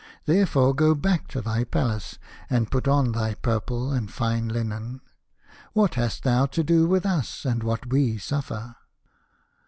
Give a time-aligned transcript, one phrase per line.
[0.25, 2.17] Therefore go back to thy Palace
[2.49, 4.99] and put on thy purple and fine linen.
[5.73, 8.77] What hast thou to do with us, and what we suffer